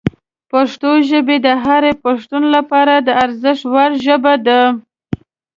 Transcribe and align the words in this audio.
پښتو 0.51 0.91
ژبه 1.09 1.35
د 1.45 1.47
هر 1.63 1.83
پښتون 2.03 2.43
لپاره 2.55 2.93
د 3.07 3.09
ارزښت 3.23 3.63
وړ 3.73 3.91
ژبه 4.05 4.33
ده. 4.47 4.61